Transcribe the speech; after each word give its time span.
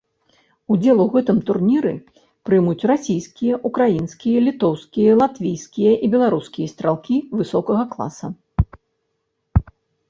Удзел 0.75 1.01
у 1.03 1.03
гэтым 1.15 1.41
турніры 1.49 1.91
прымуць 2.49 2.87
расійскія, 2.93 3.59
украінскія, 3.71 4.37
літоўскія, 4.49 5.11
латвійскія 5.21 5.91
і 6.03 6.11
беларускія 6.17 6.67
стралкі 6.75 7.17
высокага 7.43 7.83
класа. 7.95 8.27